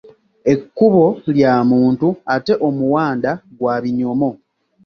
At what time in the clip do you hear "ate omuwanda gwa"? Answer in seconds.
2.35-3.75